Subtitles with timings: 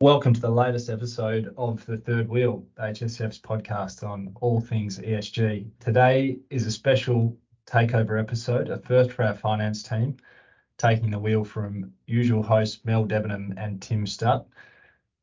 [0.00, 5.68] Welcome to the latest episode of The Third Wheel, HSF's podcast on all things ESG.
[5.80, 7.36] Today is a special
[7.66, 10.16] takeover episode, a first for our finance team,
[10.76, 14.46] taking the wheel from usual hosts Mel Debenham and Tim Stutt.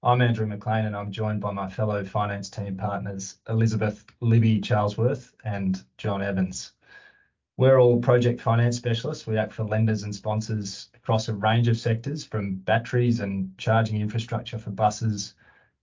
[0.04, 5.32] I'm Andrew McLean, and I'm joined by my fellow finance team partners, Elizabeth Libby Charlesworth
[5.46, 6.75] and Jon Evans.
[7.58, 9.26] We're all project finance specialists.
[9.26, 14.02] We act for lenders and sponsors across a range of sectors, from batteries and charging
[14.02, 15.36] infrastructure for buses,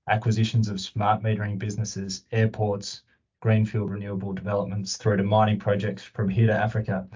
[0.08, 3.00] acquisitions of smart metering businesses, airports,
[3.40, 7.06] greenfield renewable developments, through to mining projects from here to Africa.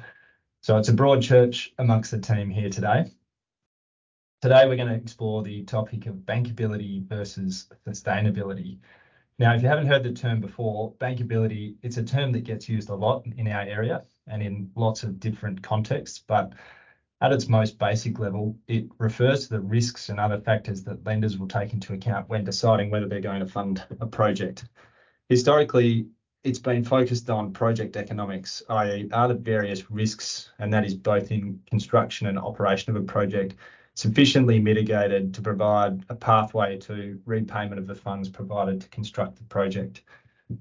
[0.62, 3.04] So it's a broad church amongst the team here today.
[4.40, 8.78] Today, we're going to explore the topic of bankability versus sustainability.
[9.38, 12.88] Now, if you haven't heard the term before, bankability, it's a term that gets used
[12.88, 16.54] a lot in our area and in lots of different contexts, but
[17.20, 21.38] at its most basic level, it refers to the risks and other factors that lenders
[21.38, 24.64] will take into account when deciding whether they're going to fund a project.
[25.28, 26.06] Historically,
[26.42, 31.30] it's been focused on project economics, i.e., are the various risks, and that is both
[31.30, 33.56] in construction and operation of a project,
[33.96, 39.44] sufficiently mitigated to provide a pathway to repayment of the funds provided to construct the
[39.44, 40.02] project.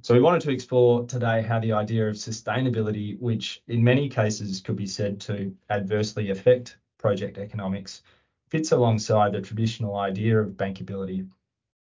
[0.02, 4.62] So we wanted to explore today how the idea of sustainability, which in many cases
[4.62, 8.02] could be said to adversely affect project economics,
[8.50, 11.28] fits alongside the traditional idea of bankability.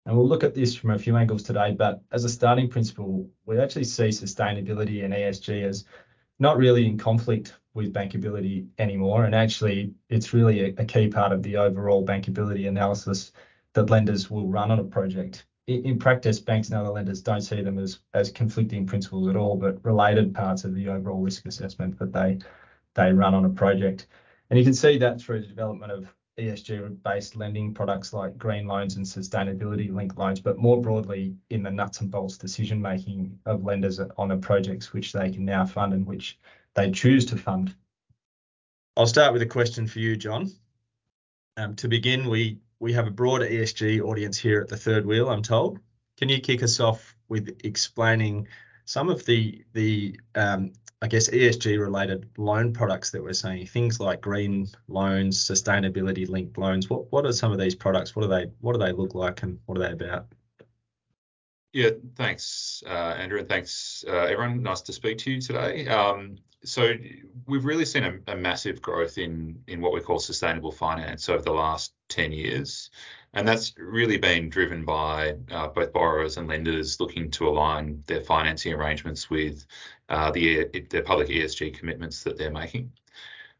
[0.04, 3.28] And we'll look at this from a few angles today, but as a starting principle,
[3.46, 5.84] we actually see sustainability and ESG as
[6.38, 9.24] not really in conflict with bankability anymore.
[9.24, 13.32] And actually, it's really a, key part of the overall bankability analysis
[13.74, 15.46] that lenders will run on a project.
[15.66, 19.36] In, in practice, banks and other lenders don't see them as, as conflicting principles at
[19.36, 22.38] all, but related parts of the overall risk assessment that they,
[22.94, 24.06] they run on a project.
[24.50, 28.96] And you can see that through the development of ESG-based lending products like green loans
[28.96, 34.28] and sustainability-linked loans, but more broadly in the nuts and bolts decision-making of lenders on
[34.28, 36.38] the projects which they can now fund and which
[36.74, 37.74] they choose to fund.
[38.96, 40.50] I'll start with a question for you, Jon.
[41.56, 45.28] Um, to begin, we we have a broader ESG audience here at the Third Wheel,
[45.28, 45.80] I'm told.
[46.16, 48.46] Can you kick us off with explaining
[48.84, 54.00] some of the the um, I guess ESG related loan products that we're seeing, things
[54.00, 56.90] like green loans, sustainability linked loans.
[56.90, 58.16] What what are some of these products?
[58.16, 60.26] What are they what do they look like and what are they about?
[61.72, 64.62] Yeah, thanks, uh, Andrew, and thanks uh, everyone.
[64.62, 65.86] Nice to speak to you today.
[65.86, 66.92] Um, so
[67.46, 71.42] we've really seen a, a, massive growth in in what we call sustainable finance over
[71.42, 72.90] the last 10 years.
[73.34, 78.22] And that's really been driven by uh, both borrowers and lenders looking to align their
[78.22, 79.66] financing arrangements with
[80.08, 82.90] uh, the their public ESG commitments that they're making.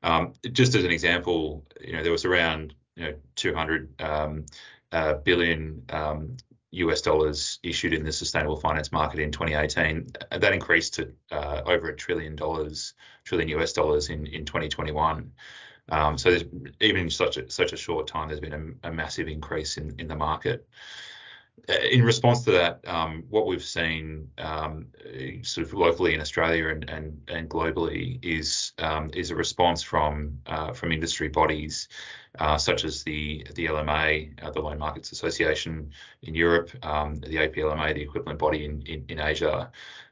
[0.03, 4.47] Um, just as an example, you know, there was around you know 200 um,
[4.93, 6.37] uh, billion um,
[6.71, 10.13] US dollars issued in the sustainable finance market in 2018.
[10.31, 12.95] That increased to uh, over a trillion dollars,
[13.25, 15.31] trillion US dollars in in 2021.
[15.91, 16.39] Um, so
[16.81, 19.95] even in such a such a short time, there's been a, a massive increase in
[19.99, 20.67] in the market.
[21.69, 24.87] Uh, in response to that, um, what we've seen um,
[25.43, 30.39] sort of locally in Australia and and, and globally is um, is a response from
[30.47, 31.89] uh, from industry bodies
[32.39, 35.91] uh, such as the the LMA, uh, the Loan Markets Association
[36.23, 39.71] in Europe, um, the APLMA, the equivalent body in in, in Asia,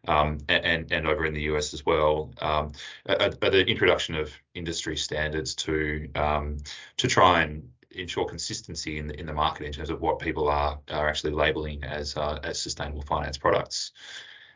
[0.08, 2.72] um, and and over in the US as well, um,
[3.04, 7.68] the introduction of industry standards to to try and
[8.00, 11.32] ensure consistency in the, in the market in terms of what people are are actually
[11.32, 13.92] labeling as uh, as sustainable finance products.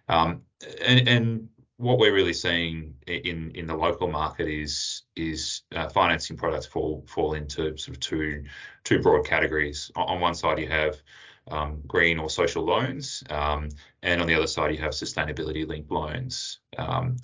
[0.08, 0.42] Um,
[0.84, 1.48] and, and
[1.80, 7.04] what we're really seeing in in the local market is is uh, financing products fall
[7.08, 8.44] fall into sort of two
[8.84, 9.90] two broad categories.
[9.96, 11.00] On one side, you have
[11.50, 13.70] um, green or social loans, um,
[14.02, 16.60] and on the other side, you have sustainability linked loans.
[16.76, 17.16] Um,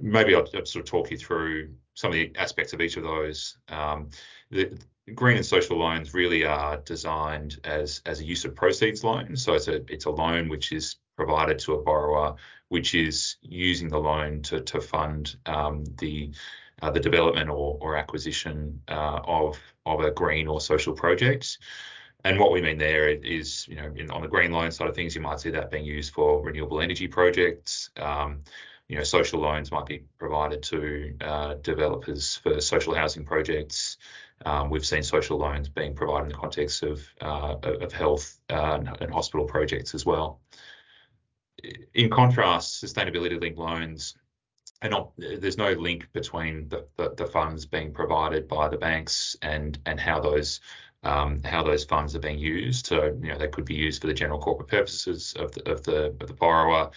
[0.00, 3.04] maybe I'll, I'll, sort of talk you through some of the aspects of each of
[3.04, 3.58] those.
[3.68, 4.08] Um,
[4.50, 4.76] the,
[5.14, 9.36] green and social loans really are designed as as a use of proceeds loan.
[9.36, 12.36] So it's a it's a loan which is provided to a borrower,
[12.68, 16.32] which is using the loan to to fund um, the
[16.82, 21.58] uh, the development or, or acquisition uh, of of a green or social project.
[22.24, 24.94] And what we mean there is, you know, in, on the green loan side of
[24.94, 27.90] things, you might see that being used for renewable energy projects.
[27.96, 28.42] Um,
[28.88, 33.96] you know, social loans might be provided to uh, developers for social housing projects.
[34.44, 38.80] Um, we've seen social loans being provided in the context of uh, of health uh,
[39.00, 40.40] and hospital projects as well.
[41.94, 44.14] In contrast, sustainability linked loans
[44.82, 49.36] and not, there's no link between the, the, the, funds being provided by the banks
[49.42, 50.60] and and how those
[51.02, 52.86] um, how those funds are being used.
[52.86, 55.82] So you know they could be used for the general corporate purposes of the of
[55.82, 56.90] the, of the borrower.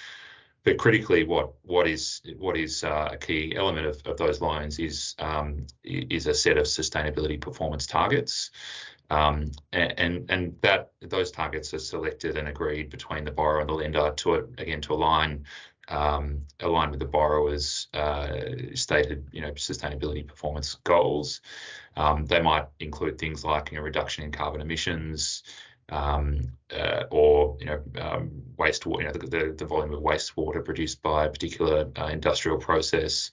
[0.63, 4.79] But critically, what what is what is uh, a key element of, of those loans
[4.79, 8.51] is um, is a set of sustainability performance targets.
[9.09, 13.73] Um, and and that those targets are selected and agreed between the borrower and the
[13.73, 15.45] lender to again to align
[15.89, 18.33] um, align with the borrower's uh,
[18.73, 21.41] stated you know sustainability performance goals.
[21.95, 25.43] Um, they might include things like you know reduction in carbon emissions.
[25.89, 31.01] Um, uh, or you know um, wastewater, you know the, the, volume of wastewater produced
[31.01, 33.31] by a particular uh, industrial process.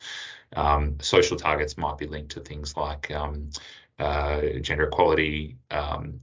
[0.56, 3.50] Um, social targets might be linked to things like um,
[3.98, 6.20] uh, gender equality, um,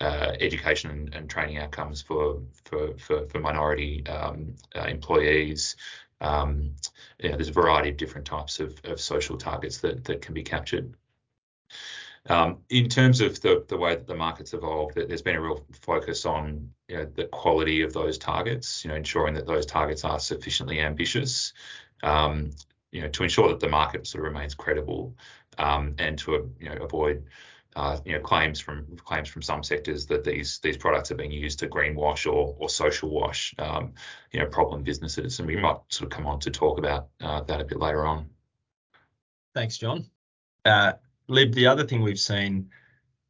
[0.00, 5.76] uh, education and, and, training outcomes for for for, for minority um, uh, employees.
[6.20, 10.34] You know, there's a variety of different types of, of social targets that, that can
[10.34, 10.94] be captured.
[12.28, 15.64] Um, in terms of the, the way that the market's evolved, there's been a real
[15.80, 20.04] focus on you know, the quality of those targets, you know, ensuring that those targets
[20.04, 21.54] are sufficiently ambitious,
[22.02, 22.50] um,
[22.92, 25.14] you know, to ensure that the market sort of remains credible
[25.58, 27.24] um, and to you know avoid
[27.76, 31.30] uh, you know claims from claims from some sectors that these these products are being
[31.30, 33.92] used to greenwash or or social wash um,
[34.32, 37.40] you know problem businesses, and we might sort of come on to talk about uh,
[37.42, 38.28] that a bit later on.
[39.54, 40.06] Thanks, Jon.
[40.64, 40.92] Uh,
[41.30, 42.68] Lib, the other thing we've seen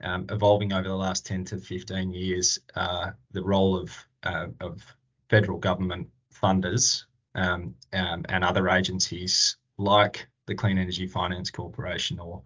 [0.02, 4.82] um, evolving over the last 10 to 15 years, uh, the role of uh, of
[5.28, 7.04] federal government funders
[7.34, 12.42] um, um, and other agencies like the Clean Energy Finance Corporation or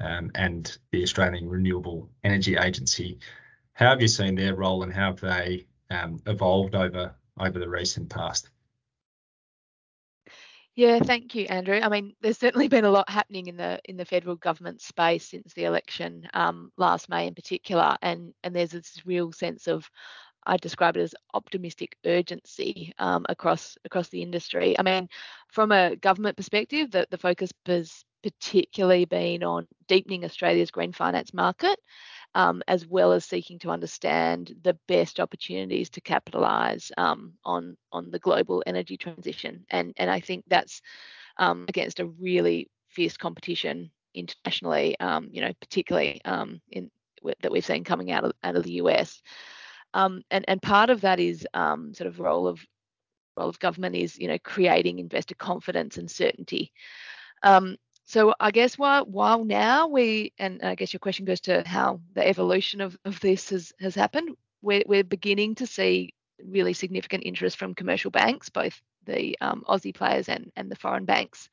[0.00, 3.18] um, and the Australian Renewable Energy Agency.
[3.74, 7.68] How have you seen their role and how have they um, evolved over over the
[7.68, 8.50] recent past?
[10.76, 11.80] Yeah, thank you, Andrew.
[11.82, 15.26] I mean, there's certainly been a lot happening in the in the federal government space
[15.30, 19.90] since the election um, last May, in particular, and and there's this real sense of
[20.46, 24.78] I describe it as optimistic urgency um, across across the industry.
[24.78, 25.08] I mean,
[25.50, 31.32] from a government perspective, the, the focus has particularly been on deepening Australia's green finance
[31.32, 31.78] market,
[32.34, 38.10] um, as well as seeking to understand the best opportunities to capitalise um, on on
[38.10, 39.64] the global energy transition.
[39.70, 40.82] And and I think that's
[41.38, 44.98] um, against a really fierce competition internationally.
[45.00, 46.90] Um, you know, particularly um, in
[47.40, 49.22] that we've seen coming out of out of the US.
[49.94, 52.60] Um, and and part of that is sort of role of
[53.36, 56.72] role of government is you know creating investor confidence and certainty.
[57.42, 57.76] Um,
[58.06, 62.00] so I guess while while now we and I guess your question goes to how
[62.14, 66.14] the evolution of, of this has has happened, we're we're beginning to see
[66.44, 71.04] really significant interest from commercial banks, both the um, Aussie players and, and the foreign
[71.04, 71.48] banks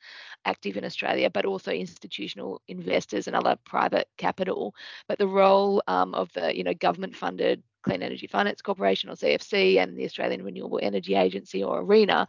[0.45, 4.75] active in Australia, but also institutional investors and other private capital.
[5.07, 9.13] But the role um, of the you know government funded Clean Energy Finance Corporation or
[9.13, 12.27] CEFC and the Australian Renewable Energy Agency or ARENA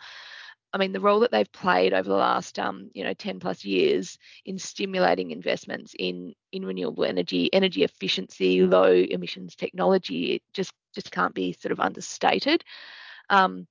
[0.75, 3.65] I mean, the role that they've played over the last, um, you know, 10 plus
[3.65, 10.73] years in stimulating investments in in renewable energy, energy efficiency, low emissions technology, it just
[10.93, 12.65] just can't be sort of understated.
[13.31, 13.69] Um,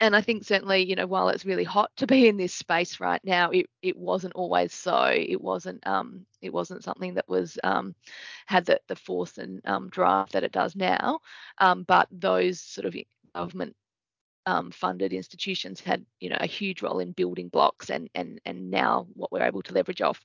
[0.00, 3.00] and I think certainly, you know, while it's really hot to be in this space
[3.00, 5.06] right now, it, it wasn't always so.
[5.06, 7.94] It wasn't um, it wasn't something that was um,
[8.46, 11.20] had the, the force and um, drive that it does now.
[11.58, 12.94] Um, but those sort of
[13.34, 13.74] government
[14.46, 18.70] um, funded institutions had, you know, a huge role in building blocks, and and and
[18.70, 20.20] now what we're able to leverage off.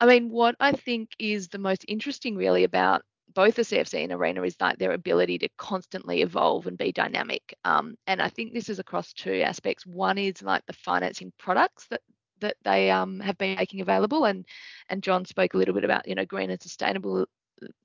[0.00, 3.02] I mean, what I think is the most interesting really about
[3.34, 7.54] both the CEFC and Arena is like their ability to constantly evolve and be dynamic.
[7.64, 9.84] Um, and I think this is across two aspects.
[9.84, 12.00] One is like the financing products that
[12.40, 14.44] that they um, have been making available, and
[14.90, 17.26] and Jon spoke a little bit about you know green and sustainable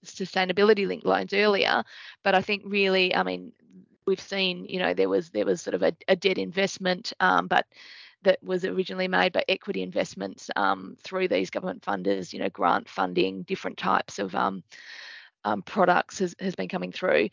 [0.06, 1.84] sustainability linked loans earlier.
[2.24, 3.54] But I think really, I mean,
[4.06, 7.48] we've seen you know there was there was sort of a, a debt investment, um,
[7.48, 7.66] but
[8.24, 12.88] that was originally made by equity investments um, through these government funders, you know, grant
[12.88, 14.64] funding, different types of um,
[15.44, 17.30] um, products has, has been coming through.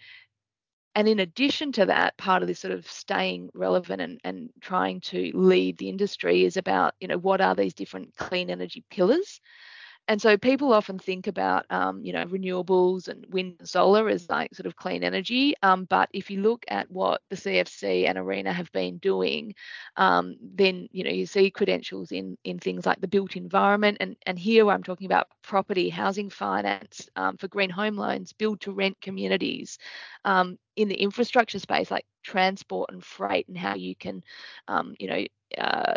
[0.95, 5.01] And in addition to that, part of this sort of staying relevant and, and trying
[5.03, 9.41] to lead the industry is about, you know, what are these different clean energy pillars?
[10.09, 14.29] And so people often think about um, you know renewables and wind and solar as
[14.31, 18.19] like sort of clean energy um, but if you look at what the CEFC and
[18.19, 19.55] arena have been doing
[19.97, 24.17] um, then you know you see credentials in in things like the built environment and
[24.27, 28.73] and here i'm talking about property housing finance um, for green home loans build to
[28.73, 29.79] rent communities
[30.25, 34.23] um, in the infrastructure space like transport and freight and how you can
[34.69, 35.25] um, you know
[35.59, 35.95] uh,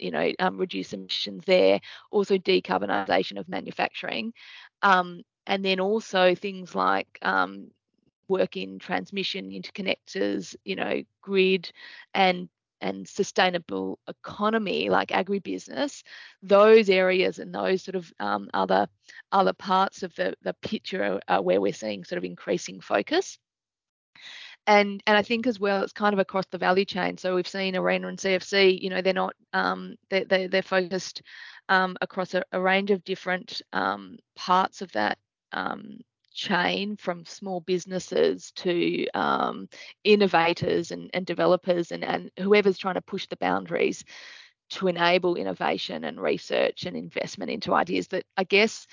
[0.00, 1.80] you know um, reduce emissions there.
[2.10, 4.32] Also decarbonisation of manufacturing,
[4.82, 7.70] um, and then also things like um,
[8.28, 11.70] work in transmission interconnectors, you know, grid
[12.14, 12.48] and
[12.82, 16.02] and sustainable economy like agribusiness,
[16.42, 18.88] those areas and those sort of um, other
[19.32, 23.38] other parts of the the picture are where we're seeing sort of increasing focus.
[24.70, 27.18] And and I think as well it's kind of across the value chain.
[27.18, 31.22] So we've seen Arena and CEFC, you know, they're not um, they they they're focused
[31.68, 35.18] um, across a, a, range of different um, parts of that
[35.50, 35.98] um,
[36.32, 39.68] chain from small businesses to um,
[40.04, 44.04] innovators and, and developers and, and whoever's trying to push the boundaries
[44.68, 48.86] to enable innovation and research and investment into ideas that I guess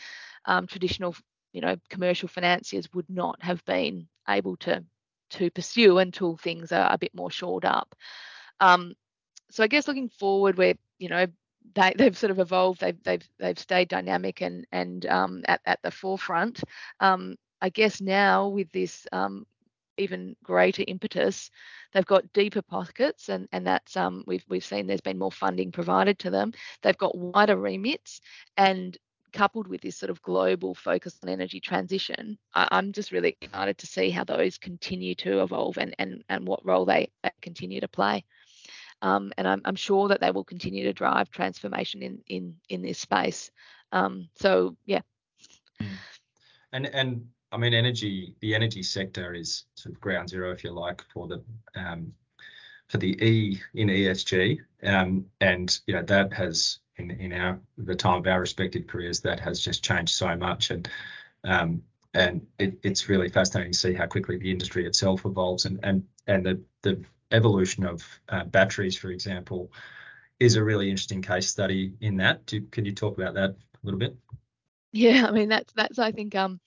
[0.45, 1.15] um, traditional,
[1.53, 4.83] you know, commercial financiers would not have been able to
[5.31, 7.95] to pursue until things are a bit more shored up.
[8.59, 8.95] Um,
[9.51, 11.27] so I guess looking forward, we're you know
[11.75, 12.81] they, they've sort of evolved.
[12.81, 16.63] They've they've they've stayed dynamic and and um, at at the forefront.
[16.99, 19.45] Um, I guess now with this um,
[19.97, 21.49] even greater impetus,
[21.93, 25.71] they've got deeper pockets, and and that's um, we've we've seen there's been more funding
[25.71, 26.53] provided to them.
[26.81, 28.21] They've got wider remits,
[28.55, 28.97] and
[29.37, 33.77] coupled with this sort of global focus on energy transition, I, am just really excited
[33.77, 37.87] to see how those continue to evolve and and and what role they, continue to
[37.87, 38.25] play.
[39.03, 42.81] Um, and I'm, I'm, sure that they will continue to drive transformation in in in
[42.81, 43.51] this space.
[43.91, 45.01] Um, so yeah.
[45.79, 45.85] Hmm.
[46.73, 48.33] And and I mean, energy.
[48.41, 51.43] The energy sector is sort of ground zero, if you like, for the
[51.75, 52.11] um,
[52.87, 57.95] for the E in ESG, um, and you know that has in in our the
[57.95, 60.89] time of our respective careers that has just changed so much, and
[61.43, 61.81] um,
[62.13, 66.03] and it, it's really fascinating to see how quickly the industry itself evolves, and and
[66.27, 69.71] and the the evolution of uh, batteries, for example,
[70.39, 72.45] is a really interesting case study in that.
[72.45, 74.15] Do, can you talk about that a little bit?
[74.91, 76.59] Yeah, I mean that's that's I think um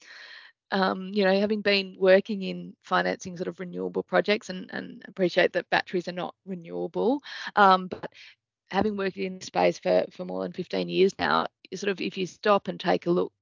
[0.72, 5.52] um, you know, having been working in financing sort of renewable projects and, and appreciate
[5.54, 7.22] that batteries are not renewable,
[7.56, 8.12] um, but
[8.70, 12.26] having worked in space for, for more than 15 years now, sort of if you
[12.26, 13.32] stop and take a look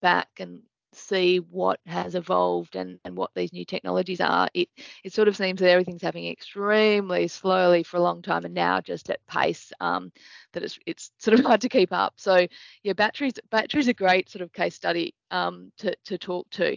[0.00, 4.68] back and see what has evolved and, and what these new technologies are, it
[5.04, 8.80] it sort of seems that everything's happening extremely slowly for a long time and now
[8.80, 10.10] just at pace um,
[10.52, 12.14] that it's it's sort of hard to keep up.
[12.16, 12.46] So
[12.82, 16.76] yeah, batteries batteries are great sort of case study um, to to talk to.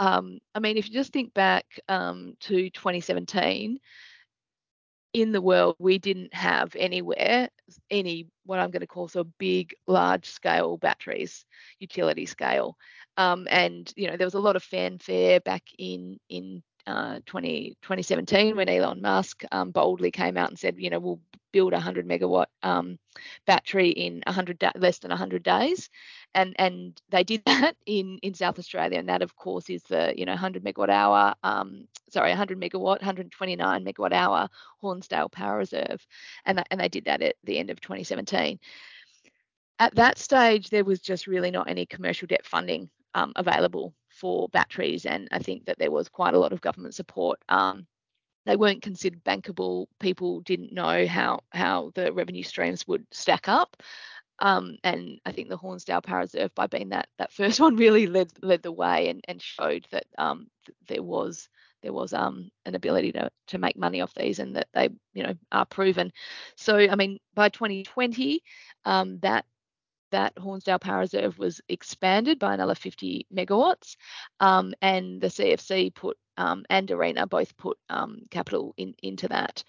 [0.00, 3.78] Um, I mean, if you just think back um, to 2017,
[5.22, 7.48] in the world, we didn't have anywhere
[7.90, 11.44] any what I'm going to call so big, large scale batteries,
[11.80, 12.76] utility scale.
[13.16, 17.76] Um, and you know there was a lot of fanfare back in in uh, 20,
[17.82, 21.20] 2017 when Elon Musk um, boldly came out and said, you know, we'll
[21.52, 22.98] build a 100 megawatt um,
[23.46, 25.90] battery in 100 da- less than 100 days,
[26.34, 30.12] and and they did that in in South Australia, and that of course is the
[30.16, 34.48] you know 100 megawatt hour, um, sorry, 100 megawatt, 129 megawatt hour
[34.82, 36.06] Hornsdale Power Reserve,
[36.44, 38.58] and and they did that at the end of 2017.
[39.80, 44.48] At that stage, there was just really not any commercial debt funding um, available for
[44.48, 47.38] batteries, and I think that there was quite a lot of government support.
[47.48, 47.86] Um,
[48.48, 49.86] they weren't considered bankable.
[50.00, 53.76] People didn't know how how the revenue streams would stack up.
[54.40, 58.06] Um, and I think the Hornsdale Power Reserve, by being that that first one, really
[58.06, 61.48] led led the way and, and showed that um, th- there was
[61.82, 65.22] there was um, an ability to to make money off these and that they you
[65.22, 66.12] know are proven.
[66.56, 68.42] So I mean by 2020,
[68.84, 69.44] um, that
[70.10, 73.96] that Hornsdale Power Reserve was expanded by another 50 megawatts,
[74.40, 77.78] um, and the CEFC put um, and Arena both put
[78.30, 79.64] capital in, into that.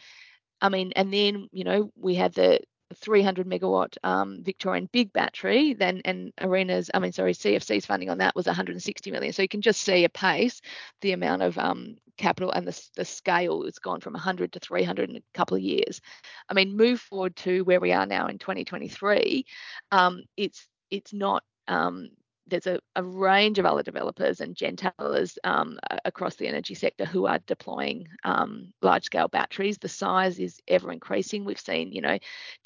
[0.61, 2.59] I mean, and then you know we had the
[2.95, 8.17] 300 megawatt um, Victorian big battery, then and Arena's, I mean, sorry, CEFC's funding on
[8.19, 9.33] that was 160 million.
[9.33, 10.61] So you can just see a pace,
[11.01, 13.63] the amount of um, capital and the, the scale.
[13.63, 16.01] It's gone from 100 to 300 in a couple of years.
[16.49, 19.45] I mean, move forward to where we are now in 2023.
[19.91, 22.09] Um, it's it's not um,
[22.49, 27.25] there's a, a, range of other developers and gentailers um, across the energy sector who
[27.25, 29.77] are deploying um, large scale batteries.
[29.77, 31.45] The size is ever increasing.
[31.45, 32.17] We've seen, you know,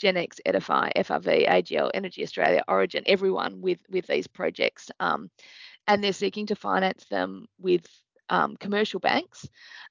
[0.01, 5.29] Genex, Edify, FRV, AGL, Energy Australia, Origin, everyone with with these projects, um,
[5.87, 7.85] and they're seeking to finance them with
[8.29, 9.47] um, commercial banks,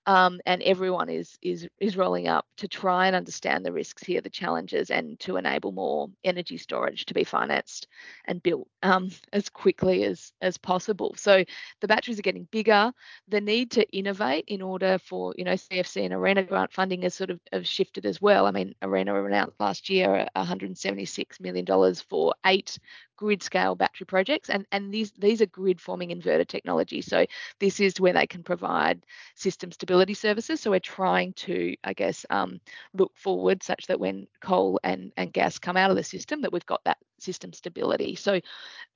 [0.06, 4.20] um, and everyone is is is rolling up to try and understand the risks here,
[4.20, 7.86] the challenges, and to enable more energy storage to be financed
[8.26, 11.14] and built um, as quickly as as possible.
[11.16, 11.44] So
[11.80, 12.92] the batteries are getting bigger.
[13.28, 17.14] The need to innovate in order for you know CEFC and ARENA grant funding has
[17.14, 18.46] sort of have shifted as well.
[18.46, 22.78] I mean, ARENA announced last year 176 million dollars for eight
[23.22, 27.24] grid scale battery projects and and these these are grid forming inverter technology so
[27.60, 30.60] this is where they can provide system stability services.
[30.60, 32.60] So we're trying to i guess um,
[32.94, 36.52] look forward such that when coal and and gas come out of the system that
[36.52, 38.14] we've got that system stability.
[38.14, 38.40] So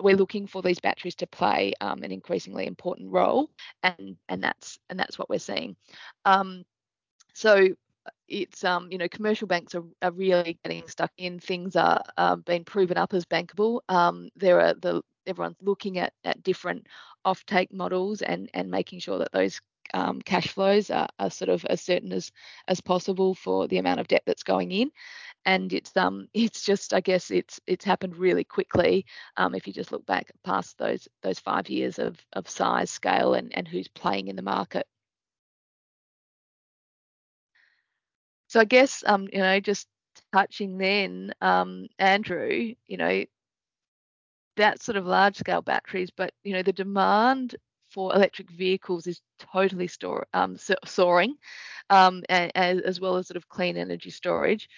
[0.00, 3.50] we're looking for these batteries to play um, an increasingly important role
[3.82, 5.76] and and that's and that's what we're seeing.
[6.24, 6.64] Um,
[7.34, 7.68] so
[8.28, 11.38] it's um you know commercial banks are, are really getting stuck in.
[11.38, 13.80] Things are uh, being proven up as bankable.
[13.88, 16.86] Um there are the everyone's looking at at different
[17.26, 19.60] offtake models and and making sure that those
[19.94, 22.32] um, cash flows are, are sort of as certain as
[22.68, 24.90] as possible for the amount of debt that's going in.
[25.46, 29.06] And it's um it's just I guess it's it's happened really quickly
[29.36, 33.34] um, if you just look back past those those five years of of size scale
[33.34, 34.86] and and who's playing in the market.
[38.48, 39.88] So I guess um, you know, just
[40.32, 43.24] touching then, um, Andrew, you know,
[44.56, 47.56] that sort of large scale batteries, but you know, the demand
[47.90, 51.34] for electric vehicles is totally store, um, soaring,
[51.90, 54.68] um, as well as sort of clean energy storage.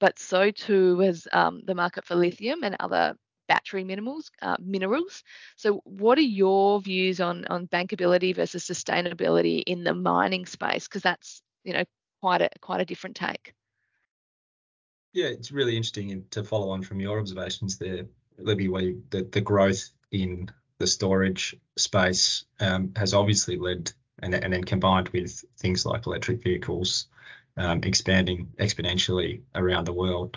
[0.00, 3.14] But so too has um, the market for lithium and other
[3.48, 4.30] battery minerals.
[4.40, 5.22] Uh, minerals.
[5.56, 10.88] So, what are your views on on bankability versus sustainability in the mining space?
[10.88, 11.84] Because that's you know
[12.20, 13.54] quite a quite a different take.
[15.12, 18.06] Yeah, it's really interesting to follow on from your observations there,
[18.44, 18.68] Libby,
[19.10, 25.84] the, growth in the storage space um, has obviously led and, then combined with things
[25.84, 27.06] like electric vehicles
[27.56, 30.36] um, expanding exponentially around the world.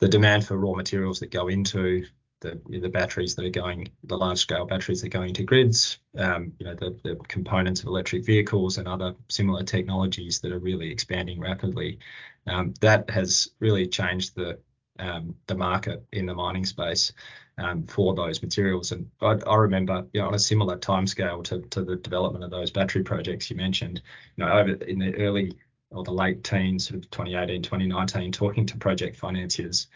[0.00, 2.06] The demand for raw materials that go into
[2.40, 6.66] the batteries that are going, the large scale batteries that go into grids, um, you
[6.66, 11.98] know, the, components of electric vehicles and other similar technologies that are really expanding rapidly.
[12.80, 14.58] That has really changed the
[15.02, 17.12] um, the market in the mining space
[17.58, 18.92] um, for those materials.
[18.92, 22.50] And I, I remember, you know, on a similar timescale to to the development of
[22.50, 24.00] those battery projects you mentioned,
[24.36, 25.52] you know, over in the early
[25.90, 29.88] or the late teens, sort of 2018, 2019, talking to project financiers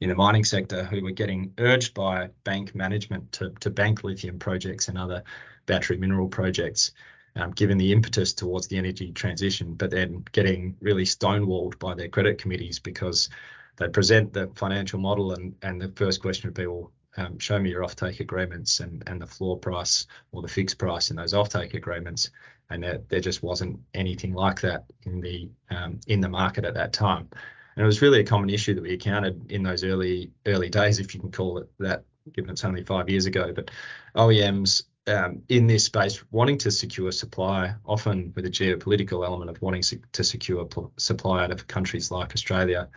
[0.00, 4.38] in the mining sector who were getting urged by bank management to, to bank lithium
[4.38, 5.22] projects and other
[5.66, 6.92] battery mineral projects,
[7.36, 12.08] um, given the impetus towards the energy transition, but then getting really stonewalled by their
[12.08, 13.28] credit committees because
[13.76, 17.58] they present the financial model and, and the first question would be, well, um, show
[17.58, 21.34] me your offtake agreements and, and the floor price or the fixed price in those
[21.34, 22.30] offtake agreements.
[22.70, 26.74] And there, there just wasn't anything like that in the um, in the market at
[26.74, 27.28] that time.
[27.76, 30.98] And it was really a common issue that we encountered in those early early days,
[30.98, 33.52] if you can call it that, given it's only five years ago.
[33.54, 33.70] But
[34.16, 39.60] OEMs um, in this space wanting to secure supply, often with a geopolitical element of
[39.60, 39.82] wanting
[40.12, 42.88] to secure supply out of countries like Australia,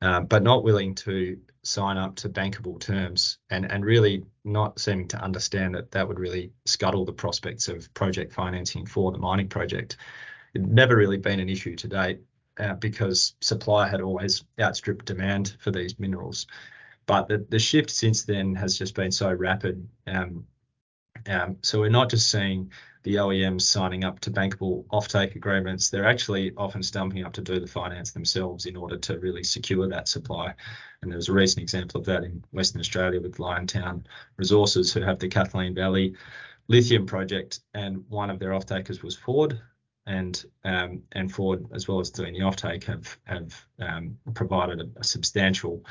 [0.00, 5.08] um, but not willing to sign up to bankable terms and, and really not seeming
[5.08, 9.48] to understand that that would really scuttle the prospects of project financing for the mining
[9.48, 9.96] project.
[10.54, 12.20] It never really been an issue to date
[12.58, 16.46] uh, because supply had always outstripped demand for these minerals.
[17.06, 19.88] But the, the shift since then has just been so rapid.
[20.06, 20.46] Um,
[21.28, 22.70] um, so we're not just seeing
[23.02, 27.60] the OEMs signing up to bankable offtake agreements, they're actually often stumping up to do
[27.60, 30.54] the finance themselves in order to really secure that supply.
[31.02, 34.04] And there was a recent example of that in Western Australia with Liontown
[34.36, 36.14] Resources, who have the Kathleen Valley
[36.68, 39.60] lithium project, and one of their offtakers was Ford,
[40.06, 45.00] and um, and Ford, as well as doing the offtake, have have um, provided a,
[45.00, 45.84] a, substantial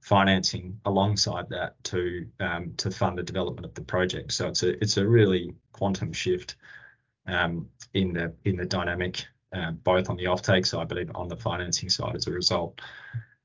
[0.00, 4.32] financing alongside that to um, to fund the development of the project.
[4.32, 6.56] So it's a it's a really quantum shift
[7.26, 11.28] um, in the in the dynamic, uh, both on the offtake side, but even on
[11.28, 12.80] the financing side as a result.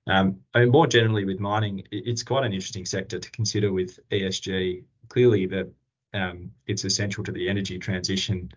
[0.07, 4.83] Um, and more generally with mining, it's quite an interesting sector to consider with ESG.
[5.09, 5.71] Clearly, that
[6.13, 8.51] um, it's essential to the energy transition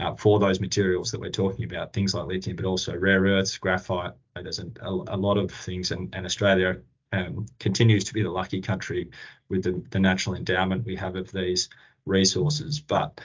[0.00, 3.56] uh, for those materials that we're talking about, things like lithium, but also rare earths,
[3.58, 4.12] graphite.
[4.34, 6.76] There's a, a, a lot of things, and, and Australia
[7.12, 9.10] um, continues to be the lucky country
[9.48, 11.68] with the, the natural endowment we have of these
[12.06, 12.80] resources.
[12.80, 13.20] But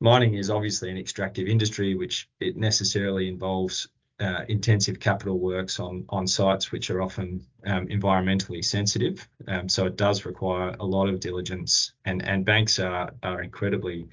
[0.00, 3.88] mining is obviously an extractive industry, which it necessarily involves
[4.20, 9.26] uh, intensive capital works on on sites which are often um, environmentally sensitive.
[9.48, 14.08] Um, so it does require a lot of diligence, and and banks are are incredibly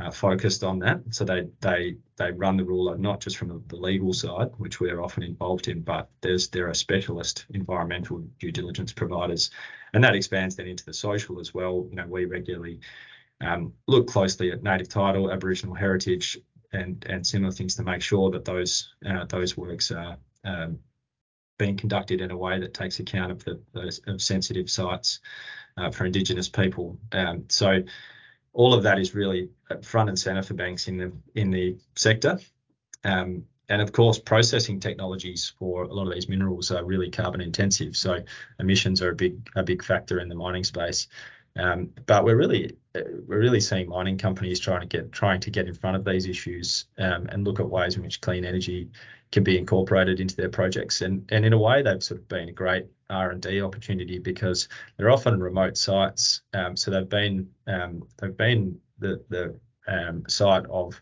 [0.00, 1.00] uh, focused on that.
[1.10, 5.02] So they they they run the ruler not just from the legal side, which we're
[5.02, 9.50] often involved in, but there's there are specialist environmental due diligence providers,
[9.92, 11.86] and that expands then into the social as well.
[11.90, 12.80] You know, we regularly
[13.40, 16.38] um, look closely at native title, Aboriginal heritage,
[16.72, 20.78] and and similar things to make sure that those uh, those works are um,
[21.58, 25.20] being conducted in a way that takes account of the of sensitive sites
[25.76, 26.98] uh, for Indigenous people.
[27.12, 27.82] Um, so
[28.52, 29.48] all of that is really
[29.82, 32.38] front and center for banks in the in the sector.
[33.04, 37.40] Um, and of course, processing technologies for a lot of these minerals are really carbon
[37.40, 37.96] intensive.
[37.96, 38.22] So
[38.58, 41.08] emissions are a big a big factor in the mining space.
[41.56, 45.66] Um, but we're really we're really seeing mining companies trying to get trying to get
[45.66, 48.90] in front of these issues um, and look at ways in which clean energy
[49.32, 51.00] can be incorporated into their projects.
[51.00, 54.18] And and in a way, they've sort of been a great R and D opportunity
[54.18, 56.42] because they're often remote sites.
[56.52, 61.00] Um, so they've been um, they've been the the um, site of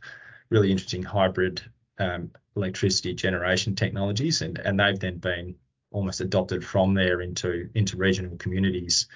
[0.48, 1.62] really interesting hybrid
[1.98, 5.56] um, electricity generation technologies, and and they've then been
[5.90, 9.08] almost adopted from there into into regional communities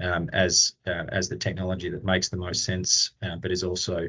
[0.00, 4.08] um, as uh, as the technology that makes the most sense, uh, but is also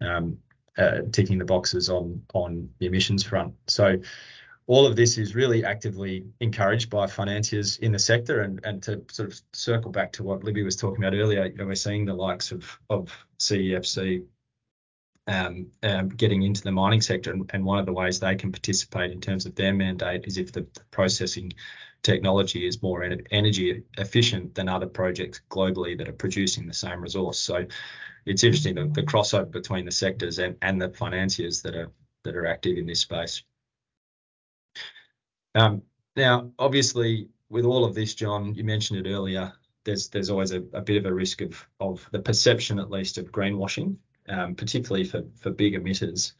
[0.00, 0.38] um,
[0.78, 3.54] uh, ticking the boxes on on the emissions front.
[3.66, 4.00] So
[4.66, 8.40] all of this is really actively encouraged by financiers in the sector.
[8.40, 11.54] And, and to sort of circle back to what Libby was talking about earlier, you
[11.54, 14.24] know, we're seeing the likes of, of CEFC
[15.28, 17.32] um, um, getting into the mining sector.
[17.32, 20.36] And, and, one of the ways they can participate in terms of their mandate is
[20.36, 21.52] if the processing
[22.02, 27.38] technology is more energy efficient than other projects globally that are producing the same resource.
[27.38, 27.66] So
[28.26, 31.90] it's interesting the, crossover between the sectors and, the financiers that are
[32.24, 33.44] that are active in this space.
[35.54, 35.82] Um,
[36.16, 39.52] now, obviously, with all of this, Jon, you mentioned it earlier.
[39.84, 43.30] There's there's always a, bit of a risk of of the perception, at least, of
[43.30, 43.96] greenwashing,
[44.28, 46.32] um, particularly for for big emitters.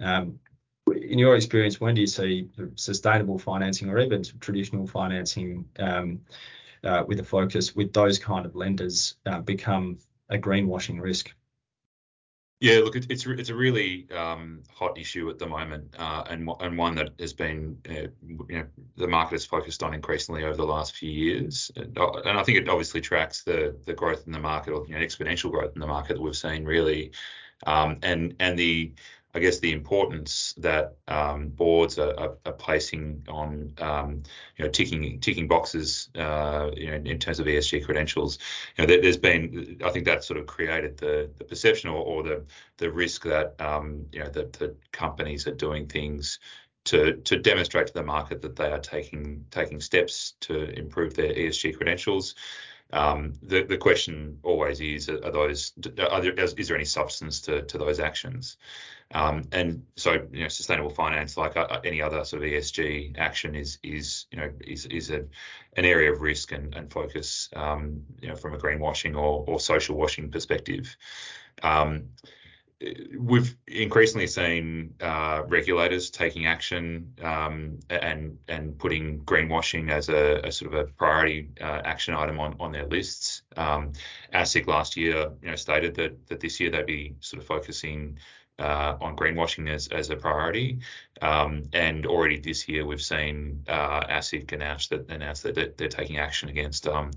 [0.00, 0.40] Um,
[0.88, 5.66] in your experience, when do you see sustainable financing or even traditional financing
[6.82, 9.98] uh, with a focus with those kind of lenders uh, become
[10.30, 11.34] a greenwashing risk?
[12.60, 16.76] Yeah, look, it's it's a really um, hot issue at the moment, uh, and and
[16.76, 18.08] one that has been, uh,
[18.50, 18.66] you know,
[18.96, 22.42] the market has focused on increasingly over the last few years, and, uh, and, I
[22.42, 25.72] think it obviously tracks the the growth in the market or you know, exponential growth
[25.74, 27.12] in the market that we've seen really,
[27.66, 28.92] um, and and the
[29.34, 34.22] I guess the importance that um, boards are, are, are, placing on um,
[34.56, 38.38] you know ticking ticking boxes uh, you know in terms of ESG credentials.
[38.76, 42.02] You know, there, has been I think that sort of created the the perception or,
[42.02, 42.44] or the
[42.78, 46.40] the risk that um, you know that the companies are doing things
[46.84, 51.32] to to demonstrate to the market that they are taking taking steps to improve their
[51.32, 52.34] ESG credentials.
[52.92, 55.72] Um, the the question always is: Are those?
[56.10, 58.56] Are there, is, is there any substance to to those actions?
[59.12, 63.54] Um, and so, you know, sustainable finance, like uh, any other sort of ESG action,
[63.56, 65.24] is is you know is is a,
[65.76, 69.58] an area of risk and, and focus, um, you know, from a greenwashing or or
[69.58, 70.96] social washing perspective.
[71.62, 72.10] Um,
[73.18, 80.52] we've increasingly seen uh, regulators taking action um, and and putting greenwashing as a, a
[80.52, 83.42] sort of a priority uh, action item on, on their lists.
[83.56, 83.92] Um,
[84.32, 88.18] ASIC last year, you know, stated that that this year they'd be sort of focusing
[88.60, 90.80] uh, on greenwashing as, as a priority.
[91.22, 96.18] Um, and already this year, we've seen uh, ASIC announce that announce that they're, taking
[96.18, 97.10] action against um,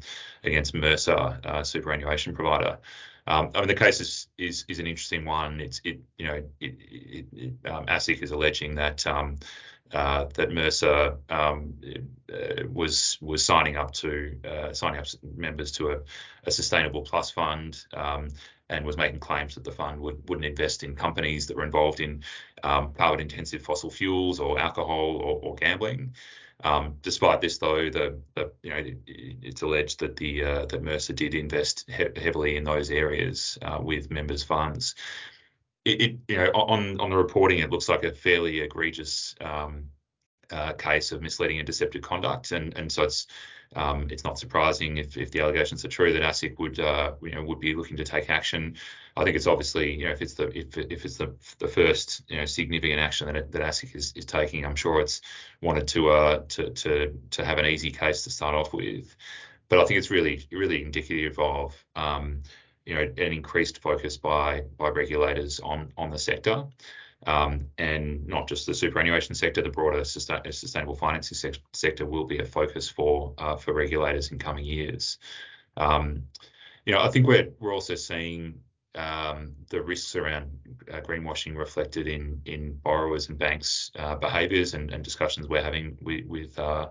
[0.44, 2.80] against Mercer, uh, superannuation provider.
[3.26, 5.62] Um, I mean, the case is, is is an interesting one.
[5.62, 9.38] It's it you know it, it, it, um, ASIC is alleging that um,
[9.94, 11.76] uh, that Mercer um,
[12.34, 16.00] uh, was was signing up to uh, signing up members to a,
[16.46, 18.30] a sustainable plus fund um,
[18.74, 22.00] and was making claims that the fund would, wouldn't invest in companies that were involved
[22.00, 22.24] in
[22.64, 26.14] um, carbon intensive fossil fuels or alcohol or, or gambling.
[26.64, 30.82] Um, despite this, though, the, the, you know it, it's alleged that the uh, that
[30.82, 34.96] Mercer did invest he- heavily in those areas uh, with members' funds.
[35.86, 39.90] It, it, you know on on the reporting, it looks like a fairly egregious um,
[40.52, 43.28] uh, case of misleading and deceptive conduct, and and so it's
[43.76, 47.32] um, it's not surprising if, if the allegations are true that ASIC would uh, you
[47.32, 48.76] know would be looking to take action.
[49.16, 52.24] I think it's obviously you know if it's the if, if it's the the first
[52.28, 55.22] you know significant action that, that ASIC is, is taking, I'm sure it's
[55.62, 59.16] wanted to uh to to to have an easy case to start off with.
[59.70, 62.44] But I think it's really really indicative of um,
[62.86, 66.66] you know an increased focus by by regulators on on the sector
[67.26, 72.26] um, and not just the superannuation sector, the broader sustain, sustainable financing se- sector will
[72.26, 75.18] be a focus for uh, for regulators in coming years.
[75.78, 76.24] Um,
[76.86, 78.60] you know, I think we're we're also seeing
[78.96, 80.52] um, the risks around
[80.92, 85.98] uh, greenwashing reflected in in borrowers and banks' uh, behaviours and, and, discussions we're having
[86.02, 86.90] with with, uh,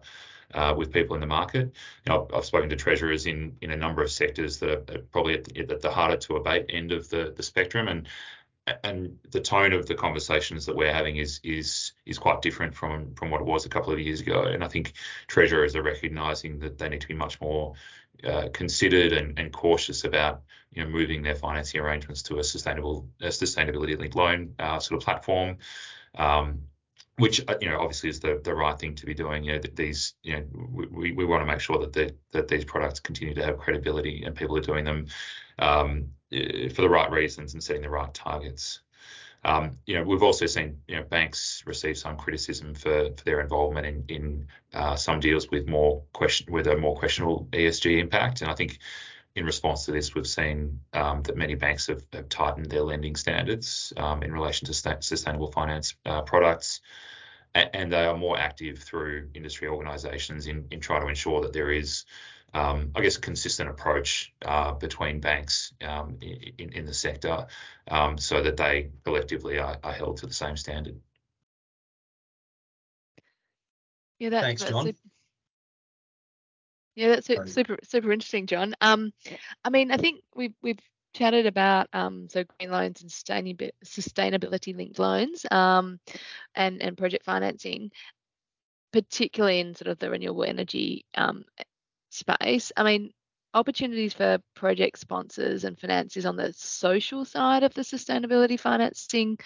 [0.55, 1.73] uh, with people in the market.
[2.05, 5.35] You know, I've spoken to treasurers in in a number of sectors that are probably
[5.35, 8.09] at the, at the harder to abate end of the the spectrum, and
[8.85, 13.14] and the tone of the conversations that we're having is is is quite different from
[13.14, 14.44] from what it was a couple of years ago.
[14.44, 14.92] And I think
[15.27, 17.75] treasurers are recognising that they need to be much more
[18.25, 23.09] uh, considered and, and cautious about you know moving their financing arrangements to a sustainable
[23.20, 25.59] a sustainability linked loan uh, sort of platform.
[26.14, 26.62] Um,
[27.18, 29.44] which uh, you know obviously is the the right thing to be doing.
[29.44, 30.44] You know these you know
[30.90, 34.22] we, we want to make sure that the, that these products continue to have credibility
[34.25, 35.07] and people are doing them
[35.59, 38.81] um, for the right reasons and setting the right targets.
[39.44, 43.40] Um, you know, we've also seen you know banks receive some criticism for, for their
[43.40, 48.40] involvement in in uh, some deals with more question with a more questionable ESG impact,
[48.40, 48.79] and I think
[49.35, 53.16] in response to this, we've seen um, that many banks have, have, tightened their lending
[53.16, 56.81] standards um, in relation to sustainable finance uh, products,
[57.55, 61.53] and, and, they are more active through industry organisations in in trying to ensure that
[61.53, 62.05] there is
[62.55, 67.47] um, I guess, a consistent approach uh, between banks um, in, in, the sector
[67.88, 71.01] um, so that they collectively are, are, held to the same standard.
[74.18, 74.85] Yeah, that, Thanks, Jon.
[74.85, 74.99] Super,
[76.94, 78.74] yeah, that's super, super, super interesting, Jon.
[78.81, 79.12] Um,
[79.64, 80.78] I mean, I think we've we've
[81.14, 86.00] chatted about um, so green loans and sustainability linked loans um,
[86.55, 87.90] and and project financing,
[88.92, 91.44] particularly in sort of the renewable energy um,
[92.11, 92.72] space.
[92.76, 93.12] I mean,
[93.55, 99.38] opportunities for project sponsors and financiers on the social side of the sustainability financing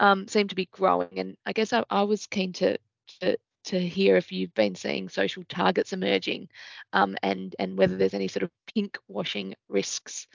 [0.00, 1.18] um, seem to be growing.
[1.18, 2.78] And I guess I, I was keen to,
[3.20, 6.48] to, to hear if you've been seeing social targets emerging
[6.92, 10.26] um, and and whether there's any sort of pink washing risks.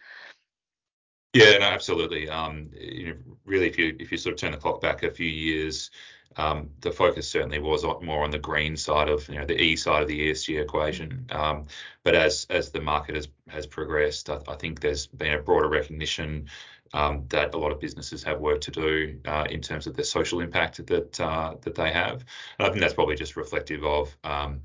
[1.33, 2.29] Yeah, no, absolutely.
[2.29, 5.11] Um, you know, really, if you if you sort of turn the clock back a
[5.11, 5.91] few years,
[6.37, 9.75] um, the focus certainly was more on the green side of, you know, the E
[9.75, 11.25] side of the ESG equation.
[11.31, 11.65] Um,
[12.03, 15.67] but as as the market has has progressed, I, I think there's been a broader
[15.67, 16.47] recognition
[16.93, 20.03] um, that a lot of businesses have work to do uh, in terms of the
[20.03, 22.25] social impact that uh, that they have.
[22.59, 24.61] And I think that's probably just reflective of um,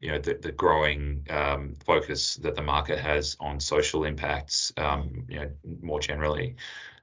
[0.00, 5.24] you know the, the growing um, focus that the market has on social impacts um,
[5.28, 5.50] you know
[5.82, 6.56] more generally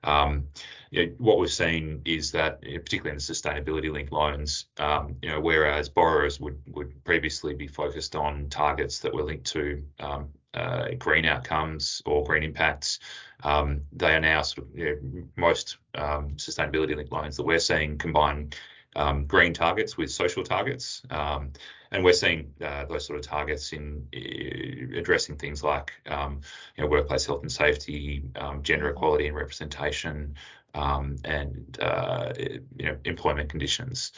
[0.04, 0.48] um,
[0.92, 5.30] you know, what we've seen is that, particularly in the sustainability linked loans, um, you
[5.30, 10.30] know, whereas borrowers would would previously be focused on targets that were linked to um,
[10.54, 13.00] uh, green outcomes or green impacts,
[13.44, 17.60] um, they are now sort of you know, most um, sustainability linked loans that we're
[17.60, 18.52] seeing combine
[18.96, 21.02] um, green targets with social targets.
[21.10, 21.52] Um,
[21.92, 26.42] and we're seeing uh, those sort of targets in uh, addressing things like um,
[26.76, 30.36] you know, workplace health and safety, um, gender equality and representation,
[30.74, 34.12] and uh, you know, employment conditions.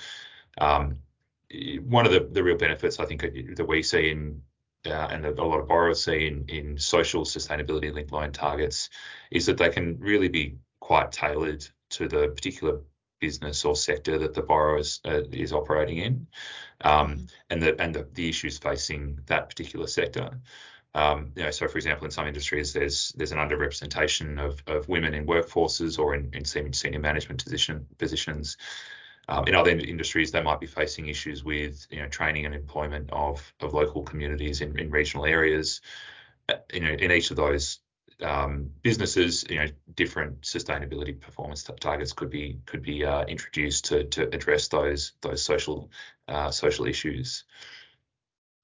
[0.58, 4.42] One of the, the real benefits I think that we see in
[4.86, 8.90] uh, and a lot of borrowers see in, in social sustainability linked loan targets
[9.32, 12.80] is that they can really be quite tailored to the particular
[13.20, 16.28] business or sector that the borrower is, uh, is operating in,
[16.82, 17.26] um, mm-hmm.
[17.50, 20.40] and the and the, the, issues facing that particular sector.
[20.94, 24.88] Um, you know, so for example, in some industries, there's there's an underrepresentation of, of
[24.88, 28.58] women in workforces or in, in senior management position positions.
[29.28, 33.10] Um, in other industries, they might be facing issues with you know training and employment
[33.12, 35.82] of of local communities in, in regional areas.
[36.48, 37.80] Uh, you know, in each of those
[38.22, 44.06] um, businesses, you know, different sustainability performance targets could be could be uh, introduced to
[44.06, 45.92] to address those those social
[46.28, 47.44] uh, social issues.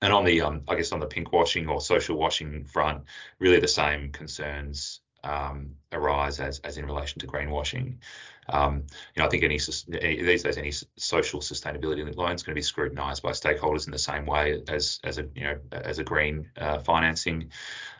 [0.03, 3.03] And on the um, I guess on the pink washing or social washing front,
[3.39, 7.97] really the same concerns um, arise as as in relation to greenwashing.
[8.49, 9.59] Um, you know, I think any,
[10.01, 13.91] any these days any social sustainability loan is going to be scrutinised by stakeholders in
[13.91, 17.51] the same way as as a you know as a green uh, financing.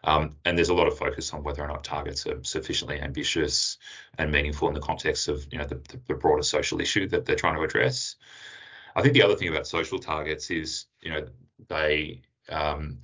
[0.03, 3.77] Um, and there's a lot of focus on whether or not targets are sufficiently ambitious
[4.17, 7.35] and meaningful in the context of you know the, the broader social issue that they're
[7.35, 8.15] trying to address.
[8.95, 11.27] I think the other thing about social targets is you know
[11.67, 12.99] they um,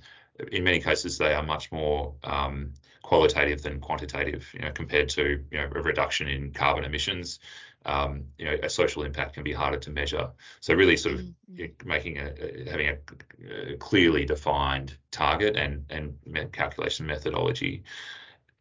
[0.52, 2.74] in many cases they are much more um,
[3.08, 4.46] qualitative than quantitative.
[4.52, 7.40] You know, compared to you know a reduction in carbon emissions,
[7.86, 10.28] um, you know a social impact can be harder to measure.
[10.60, 11.88] So really, sort of mm-hmm.
[11.88, 17.82] making a having a, a, clearly defined target and and calculation methodology.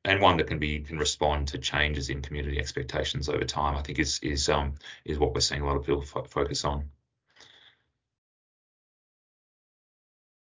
[0.06, 3.82] And one that can be can respond to changes in community expectations over time, I
[3.82, 6.90] think is is um is what we're seeing a lot of people fo- focus on.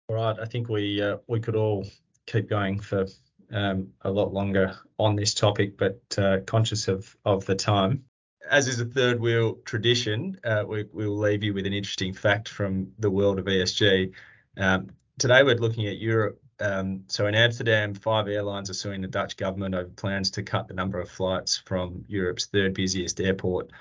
[0.08, 1.86] All right, I think we uh, we could all
[2.28, 3.06] keep going for
[3.52, 8.04] um, a lot longer on this topic, but uh, conscious of, of the time.
[8.50, 12.50] As is a third wheel tradition, uh, we, will leave you with an interesting fact
[12.50, 14.12] from the world of ESG.
[14.58, 16.42] Um, today, we're looking at Europe.
[16.60, 20.68] Um, so, in Amsterdam, five airlines are suing the Dutch government over plans to cut
[20.68, 23.72] the number of flights from Europe's third busiest airport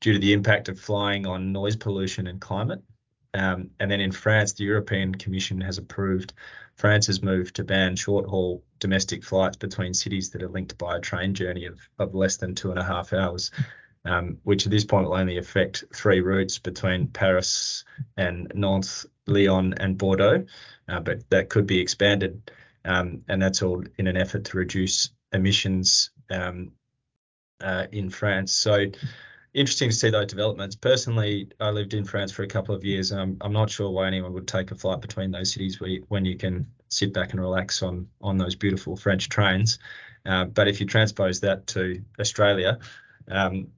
[0.00, 2.82] due to the impact of flying on noise pollution and climate.
[3.36, 6.32] Um, and then in France, the European Commission has approved
[6.76, 11.00] France's move to ban short haul domestic flights between cities that are linked by a
[11.00, 13.50] train journey of, of less than two and a half hours,
[14.04, 17.84] um, which at this point will only affect three routes between Paris
[18.16, 20.46] and Nantes, Lyon, and Bordeaux.
[20.88, 22.50] Uh, but that could be expanded.
[22.84, 26.72] Um, and that's all in an effort to reduce emissions um,
[27.60, 28.52] uh, in France.
[28.52, 28.86] So,
[29.56, 30.76] interesting to see those developments.
[30.76, 33.90] Personally, I lived in France for a couple of years, and I'm, I'm not sure
[33.90, 37.32] why anyone would take a flight between those cities you, when you can sit back
[37.32, 39.78] and relax on on those beautiful French trains.
[40.26, 42.78] Uh, but if you transpose that to Australia,
[43.28, 43.68] um,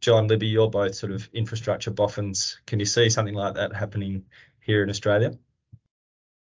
[0.00, 2.58] Jon Libby, you're both sort of infrastructure boffins.
[2.66, 4.24] Can you see something like that happening
[4.60, 5.36] here in Australia?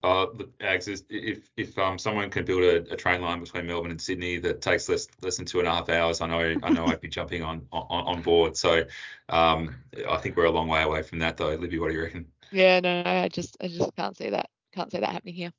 [0.02, 3.92] Uh, look, Ags, if if um someone can build a, a, train line between Melbourne
[3.92, 6.70] and Sydney that takes less less than two and a half hours, I know I
[6.70, 8.56] know I'd be jumping on, on on board.
[8.56, 8.86] So
[9.28, 9.76] um,
[10.10, 11.54] I think we're a long way away from that, though.
[11.54, 12.28] Libby, what do you reckon?
[12.50, 15.52] Yeah, no, I just I just can't see that can't see that happening here.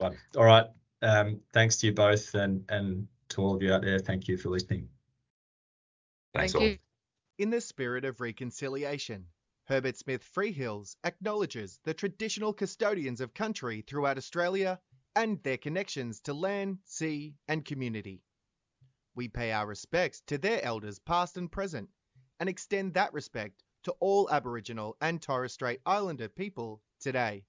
[0.00, 0.66] All right.
[1.02, 4.36] Um, thanks to you both, and and to all of you out there, thank you
[4.36, 4.88] for listening.
[6.34, 6.68] Thanks Thank all.
[6.68, 6.78] You.
[7.38, 9.26] In the spirit of reconciliation.
[9.68, 14.80] Herbert Smith Freehills acknowledges the traditional custodians of country throughout Australia
[15.16, 18.22] and their connections to land, sea, and community.
[19.16, 21.90] We pay our respects to their elders past and present
[22.38, 27.44] and extend that respect to all Aboriginal and Torres Strait Islander people today.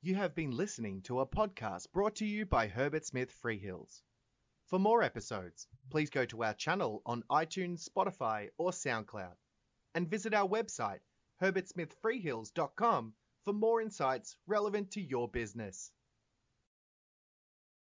[0.00, 4.00] You have been listening to a podcast brought to you by Herbert Smith Freehills.
[4.66, 9.36] For more episodes, please go to our channel on iTunes, Spotify, or SoundCloud,
[9.94, 11.00] and visit our website,
[11.42, 15.92] herbertsmithfreehills.com, for more insights relevant to your business.